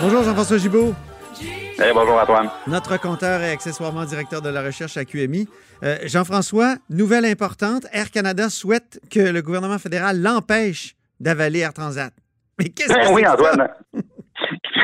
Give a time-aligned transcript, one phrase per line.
[0.00, 0.94] Bonjour Jean-François Gibault.
[1.78, 2.48] Hey, bonjour Antoine.
[2.68, 5.48] Notre compteur et accessoirement directeur de la recherche à QMI.
[5.82, 12.12] Euh, Jean-François, nouvelle importante, Air Canada souhaite que le gouvernement fédéral l'empêche d'avaler Air Transat.
[12.58, 13.68] Mais qu'est-ce que ben oui, Antoine.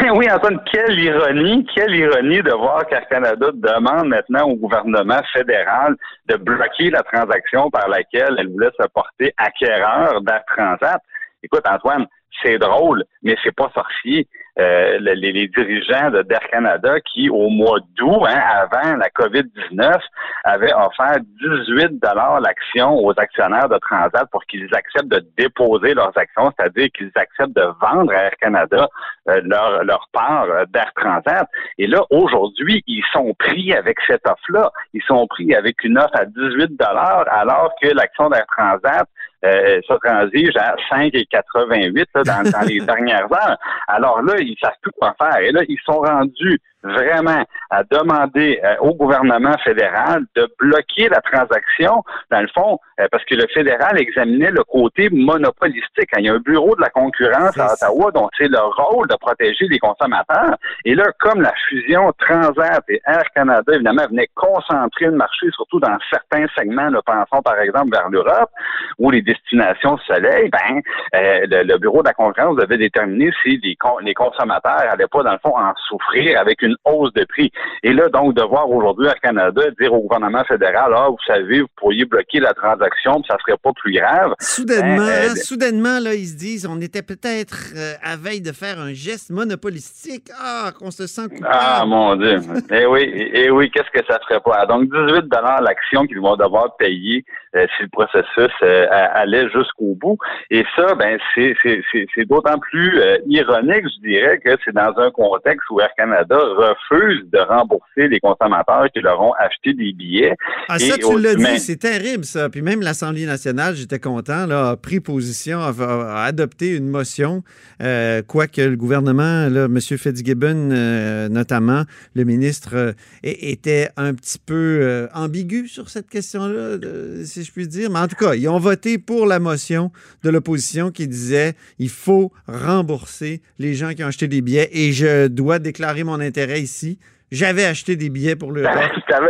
[0.14, 5.94] oui, Antoine, quelle ironie, quelle ironie de voir qu'Air Canada demande maintenant au gouvernement fédéral
[6.26, 11.02] de bloquer la transaction par laquelle elle voulait se porter acquéreur d'Air Transat.
[11.42, 12.06] Écoute, Antoine,
[12.42, 14.26] c'est drôle, mais c'est pas sorcier.
[14.58, 19.98] Euh, les, dirigeants d'Air Canada qui, au mois d'août, hein, avant la COVID-19,
[20.44, 22.00] avaient offert 18
[22.42, 27.56] l'action aux actionnaires de Transat pour qu'ils acceptent de déposer leurs actions, c'est-à-dire qu'ils acceptent
[27.56, 28.88] de vendre à Air Canada
[29.28, 31.46] euh, leur, leur part euh, d'Air Transat.
[31.78, 34.70] Et là, aujourd'hui, ils sont pris avec cette offre-là.
[34.94, 39.06] Ils sont pris avec une offre à 18 alors que l'action d'Air Transat
[39.44, 43.56] euh, ça transige à 5,88 dans, dans les dernières heures.
[43.88, 45.38] Alors là, ils savent tout quoi faire.
[45.38, 51.20] Et là, ils sont rendus vraiment à demander euh, au gouvernement fédéral de bloquer la
[51.20, 56.10] transaction, dans le fond, euh, parce que le fédéral examinait le côté monopolistique.
[56.18, 59.16] Il y a un bureau de la concurrence à Ottawa dont c'est le rôle de
[59.16, 60.56] protéger les consommateurs.
[60.84, 65.80] Et là, comme la fusion Transat et Air Canada, évidemment, venait concentrer le marché, surtout
[65.80, 68.50] dans certains segments, nous pensons par exemple vers l'Europe,
[68.98, 70.80] ou les destinations soleil, ben,
[71.14, 75.32] euh, le, bureau de la concurrence devait déterminer si les, les consommateurs n'allaient pas, dans
[75.32, 77.50] le fond, en souffrir avec une hausse de prix.
[77.82, 81.60] Et là, donc, de voir aujourd'hui Air Canada dire au gouvernement fédéral, ah, vous savez,
[81.60, 84.34] vous pourriez bloquer la transaction, puis ça serait pas plus grave.
[84.40, 88.52] Soudainement, ben, euh, soudainement, là, ils se disent, on était peut-être euh, à veille de
[88.52, 90.28] faire un geste monopolistique.
[90.38, 91.48] Ah, qu'on se sent coupable.
[91.50, 92.38] Ah, mon Dieu.
[92.70, 94.66] eh oui, eh oui, qu'est-ce que ça ferait pas?
[94.66, 95.24] Donc, 18
[95.62, 100.18] l'action qu'ils vont devoir payer euh, si le processus allait jusqu'au bout.
[100.50, 105.80] Et ça, ben, c'est d'autant plus ironique, je dirais, que c'est dans un contexte où
[105.80, 110.36] Air Canada refuse de rembourser les consommateurs qui leur ont acheté des billets.
[110.68, 112.48] Ah, ça, tu l'as dit, c'est terrible, ça.
[112.48, 117.42] Puis même l'Assemblée nationale, j'étais content, là, a pris position, a, adopté une motion,
[117.82, 119.80] euh, quoique le gouvernement, là, M.
[119.80, 121.84] Fitzgibbon, euh, notamment,
[122.14, 122.92] le ministre, euh,
[123.22, 126.78] était un petit peu ambigu sur cette question-là,
[127.24, 127.90] si je puis dire.
[127.90, 129.90] Mais en tout cas, ils ont voté pour la motion
[130.22, 134.92] de l'opposition qui disait il faut rembourser les gens qui ont acheté des billets et
[134.92, 136.98] je dois déclarer mon intérêt ici.
[137.30, 138.74] J'avais acheté des billets pour l'Europe.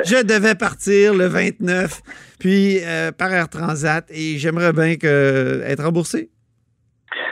[0.07, 2.01] Je devais partir le 29,
[2.39, 6.31] puis euh, par Air Transat, et j'aimerais bien que, être remboursé.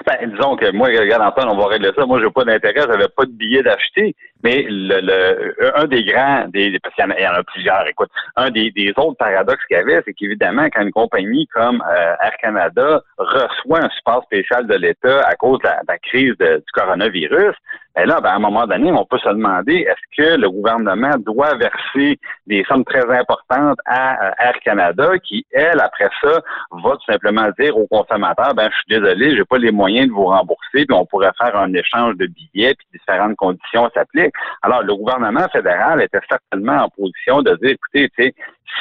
[0.07, 2.05] Ben, disons que moi, regarde Antoine, on va régler ça.
[2.05, 4.15] Moi, j'ai pas d'intérêt, j'avais pas de billets d'acheter.
[4.45, 8.51] Mais le, le, un des grands, des, parce qu'il y, en a plusieurs, écoute, un
[8.51, 12.37] des, des autres paradoxes qu'il y avait, c'est qu'évidemment, quand une compagnie comme euh, Air
[12.41, 17.55] Canada reçoit un support spécial de l'État à cause de la, crise du coronavirus,
[17.97, 21.17] ben là, ben, à un moment donné, on peut se demander est-ce que le gouvernement
[21.19, 26.91] doit verser des sommes très importantes à euh, Air Canada, qui, elle, après ça, va
[26.93, 30.27] tout simplement dire aux consommateurs ben, je suis désolé, j'ai pas les moyens de vous
[30.27, 34.28] rembourser, puis on pourrait faire un échange de billets, puis différentes conditions s'appliquent.
[34.63, 38.35] Alors, le gouvernement fédéral était certainement en position de dire, écoutez, tu sais,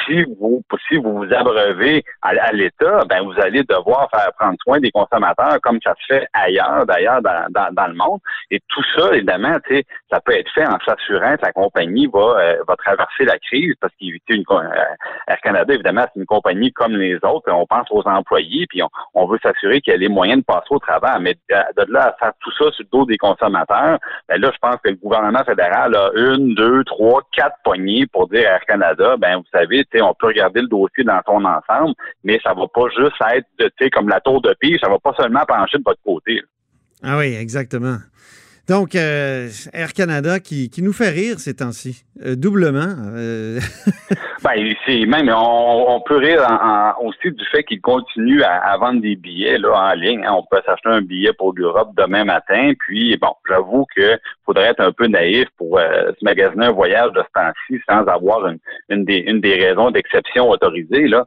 [0.06, 4.80] si vous si vous vous abreuvez à, l'État, ben vous allez devoir faire prendre soin
[4.80, 8.20] des consommateurs comme ça se fait ailleurs, d'ailleurs dans, dans, le monde.
[8.50, 9.56] Et tout ça, évidemment,
[10.10, 13.74] ça peut être fait en s'assurant que la compagnie va euh, va traverser la crise
[13.80, 14.84] parce qu'éviter une euh,
[15.28, 17.50] Air Canada, évidemment, c'est une compagnie comme les autres.
[17.50, 18.82] On pense aux employés, puis
[19.14, 21.20] on, veut s'assurer qu'il y a les moyens de passer au travail.
[21.20, 23.98] Mais de, là à faire tout ça sur le dos des consommateurs,
[24.28, 28.28] ben là, je pense que le gouvernement fédéral a une, deux, trois, quatre poignées pour
[28.28, 31.94] dire à Air Canada, ben vous savez, on peut regarder le dossier dans son ensemble,
[32.24, 35.44] mais ça va pas juste être, comme la tour de pire, ça va pas seulement
[35.46, 36.40] pencher de votre côté.
[37.02, 37.98] Ah oui, exactement.
[38.68, 42.96] Donc, euh, Air Canada qui, nous fait rire ces temps-ci, euh, doublement.
[43.16, 43.60] Euh.
[44.44, 46.46] ben, c'est même, on, peut rire
[47.00, 50.22] aussi du fait qu'il continue à, vendre des billets là, en ligne.
[50.22, 50.34] Hein.
[50.36, 52.72] On peut s'acheter un billet pour l'Europe demain matin.
[52.78, 54.18] Puis, bon, j'avoue que
[54.48, 58.48] faudrait être un peu naïf pour se magasiner un voyage de ce temps-ci sans avoir
[58.88, 61.06] une, des, raisons d'exception autorisées.
[61.06, 61.26] Là.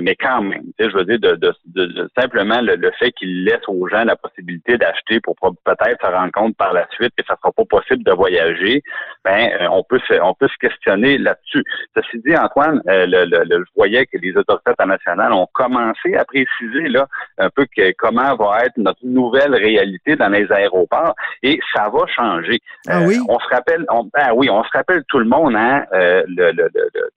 [0.00, 4.16] mais quand même, je veux dire, de, simplement le, fait qu'il laisse aux gens la
[4.16, 8.04] possibilité d'acheter pour peut-être se rendre compte par la suite que ça sera pas possible
[8.04, 8.82] de voyager,
[9.24, 11.64] ben euh, on peut se, questionner là-dessus.
[11.94, 16.88] Ceci dit, Antoine, euh, le, je voyais que les autorités internationales ont commencé à préciser
[16.88, 17.06] là
[17.38, 17.66] un peu
[17.98, 22.49] comment va être notre nouvelle réalité dans les aéroports et ça va changer
[22.88, 23.18] Ah oui?
[23.28, 26.52] on se rappelle, ben oui, on se rappelle tout le monde, hein, le,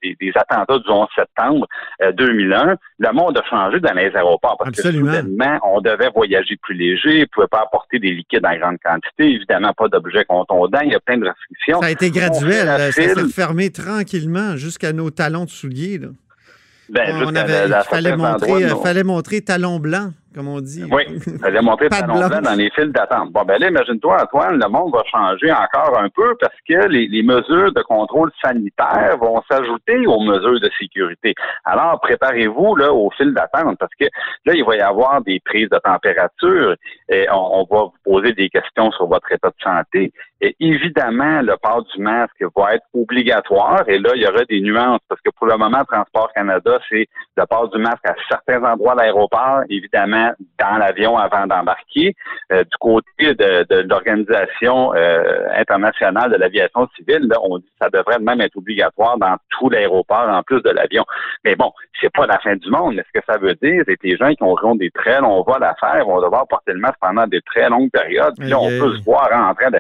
[0.02, 1.68] des, attentats du 11 septembre
[2.18, 2.76] 2001.
[3.00, 5.12] Le monde a changé dans les aéroports parce Absolument.
[5.12, 8.78] que soudainement, on devait voyager plus léger, ne pouvait pas apporter des liquides en grande
[8.84, 11.82] quantité, évidemment pas d'objets contondants, il y a plein de restrictions.
[11.82, 15.98] Ça a été graduel, ça s'est fermé tranquillement jusqu'à nos talons de souliers.
[15.98, 16.08] Là.
[16.90, 20.84] Ben, on avait, il fallait montrer, fallait montrer talon blanc comme on dit.
[20.92, 23.32] Oui, il fallait montrer talon blanc dans les files d'attente.
[23.32, 27.08] Bon, ben là, imagine-toi, Antoine, le monde va changer encore un peu parce que les,
[27.08, 31.34] les mesures de contrôle sanitaire vont s'ajouter aux mesures de sécurité.
[31.66, 34.06] Alors, préparez-vous là au fil d'attente parce que
[34.46, 36.76] là, il va y avoir des prises de température
[37.10, 40.14] et on, on va vous poser des questions sur votre état de santé.
[40.46, 44.60] Et évidemment, le port du masque va être obligatoire et là, il y aura des
[44.60, 47.08] nuances parce que pour le moment, Transport Canada, c'est
[47.38, 52.14] le port du masque à certains endroits de l'aéroport, évidemment dans l'avion avant d'embarquer.
[52.52, 57.90] Euh, du côté de, l'Organisation euh, internationale de l'aviation civile, là, on dit que ça
[57.90, 61.06] devrait même être obligatoire dans tout l'aéroport en plus de l'avion.
[61.46, 62.96] Mais bon, c'est pas la fin du monde.
[62.96, 65.42] Mais ce que ça veut dire, c'est que les gens qui auront des très longs
[65.44, 68.34] vols à faire vont devoir porter le masque pendant des très longues périodes.
[68.38, 69.80] Puis là, on peut se voir en train de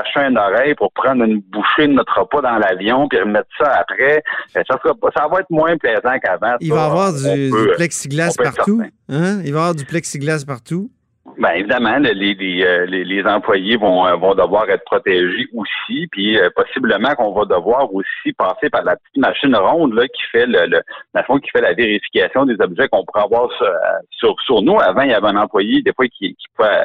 [0.00, 3.72] détacher un oreille pour prendre une bouchée de notre repas dans l'avion puis remettre ça
[3.80, 4.22] après.
[4.52, 6.56] Ça, ça va être moins plaisant qu'avant.
[6.60, 8.82] Il va y avoir du, plexiglas partout.
[9.08, 9.40] Hein?
[9.44, 10.90] Il va y avoir du plexiglas partout?
[11.38, 16.08] Bien, évidemment, les, les, euh, les, les, employés vont, euh, vont devoir être protégés aussi,
[16.10, 20.22] puis euh, possiblement qu'on va devoir aussi passer par la petite machine ronde là, qui
[20.32, 23.48] fait le, le qui fait la vérification des objets qu'on pourrait avoir
[24.10, 24.78] sur, sur, nous.
[24.80, 26.84] Avant, il y avait un employé, des fois, qui, qui pouvait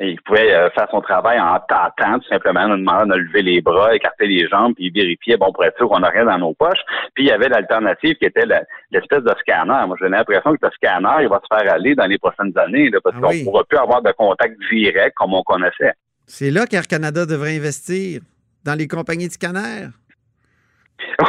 [0.00, 3.60] il pouvait euh, faire son travail en tâtant, tout simplement, nous demandant de lever les
[3.60, 6.54] bras, écarter les jambes, puis vérifier, bon, pour être sûr qu'on n'a rien dans nos
[6.54, 6.80] poches.
[7.14, 8.44] Puis il y avait l'alternative qui était
[8.90, 9.86] l'espèce de scanner.
[9.86, 12.90] Moi, j'ai l'impression que le scanner, il va se faire aller dans les prochaines années,
[13.02, 15.92] parce ah qu'on ne pourra plus avoir de contact direct comme on connaissait.
[16.26, 18.20] C'est là qu'Air Canada devrait investir,
[18.64, 19.88] dans les compagnies de scanners?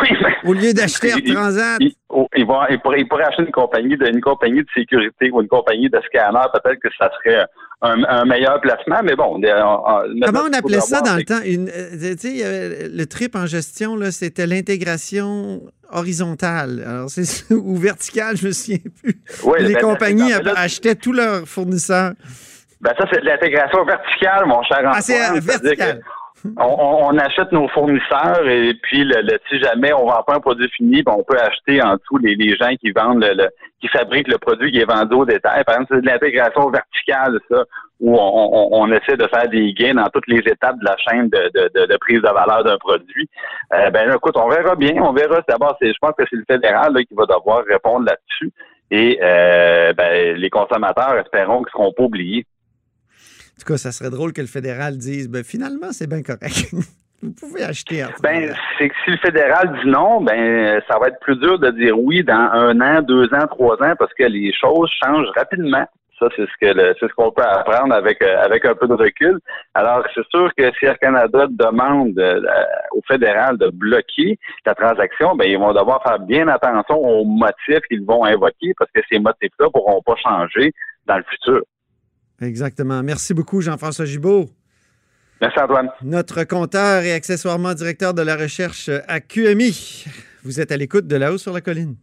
[0.01, 0.09] Oui,
[0.45, 1.79] Au lieu d'acheter Air Transat.
[2.09, 5.29] Oh, il, va, il, pourrait, il, pourrait, acheter une compagnie, de, une compagnie de sécurité
[5.31, 6.39] ou une compagnie de scanner.
[6.53, 7.45] Peut-être que ça serait
[7.81, 9.39] un, meilleur placement, mais bon.
[10.25, 11.41] Comment on appelait ça dans le temps?
[11.45, 15.61] Une, euh, le trip en gestion, c'était l'intégration
[15.91, 16.83] horizontale.
[16.85, 19.21] Alors, c'est ou verticale, je me souviens plus.
[19.59, 22.13] les ben, compagnies achetaient tous leurs fournisseurs.
[22.79, 26.01] Ben ça, c'est de l'intégration verticale, mon cher Ah, c'est vertical
[26.57, 31.03] on, achète nos fournisseurs et puis le, si jamais on vend pas un produit fini,
[31.03, 33.47] ben, on peut acheter en tout les, gens qui vendent le,
[33.81, 35.63] qui fabriquent le produit qui est vendu au détail.
[35.63, 37.63] Par exemple, c'est de l'intégration verticale, ça,
[37.99, 41.97] où on, essaie de faire des gains dans toutes les étapes de la chaîne de,
[41.97, 43.29] prise de valeur d'un produit.
[43.73, 45.41] Euh, ben écoute, on verra bien, on verra.
[45.47, 48.51] D'abord, je pense que c'est le fédéral qui va devoir répondre là-dessus.
[48.91, 52.45] Et euh, ben, les consommateurs, espérons qu'ils ne seront pas oubliés.
[53.57, 56.69] En tout cas, ça serait drôle que le fédéral dise ben, finalement, c'est bien correct.
[57.23, 58.05] Vous pouvez acheter.
[58.21, 61.71] Ben, c'est que si le fédéral dit non, ben, ça va être plus dur de
[61.71, 65.87] dire oui dans un an, deux ans, trois ans, parce que les choses changent rapidement.
[66.19, 68.93] Ça, c'est ce que c'est ce qu'on peut apprendre avec euh, avec un peu de
[68.93, 69.39] recul.
[69.73, 72.41] Alors, c'est sûr que si Air Canada demande euh,
[72.91, 77.85] au fédéral de bloquer la transaction, ben ils vont devoir faire bien attention aux motifs
[77.87, 80.71] qu'ils vont invoquer parce que ces motifs-là ne pourront pas changer
[81.05, 81.61] dans le futur.
[82.41, 83.01] Exactement.
[83.03, 84.49] Merci beaucoup, Jean-François Gibault.
[85.41, 85.89] Merci, Antoine.
[86.01, 90.05] Notre compteur et accessoirement directeur de la recherche à QMI.
[90.43, 91.95] Vous êtes à l'écoute de La Haut sur la Colline.